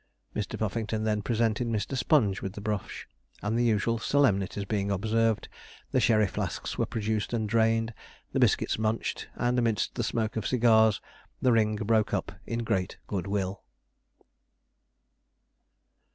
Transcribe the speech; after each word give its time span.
Mr. 0.35 0.57
Puffington 0.57 1.03
then 1.03 1.21
presented 1.21 1.67
Mr. 1.67 1.95
Sponge 1.95 2.41
with 2.41 2.53
the 2.53 2.59
brush, 2.59 3.07
and 3.43 3.55
the 3.55 3.63
usual 3.63 3.99
solemnities 3.99 4.65
being 4.65 4.89
observed, 4.89 5.47
the 5.91 5.99
sherry 5.99 6.25
flasks 6.25 6.75
were 6.75 6.87
produced 6.87 7.33
and 7.33 7.47
drained, 7.47 7.93
the 8.33 8.39
biscuits 8.39 8.79
munched, 8.79 9.27
and, 9.35 9.59
amidst 9.59 9.93
the 9.93 10.03
smoke 10.03 10.35
of 10.35 10.47
cigars, 10.47 10.99
the 11.39 11.51
ring 11.51 11.75
broke 11.75 12.15
up 12.15 12.31
in 12.47 12.63
great 12.63 12.97
good 13.05 13.27
will. 13.27 13.61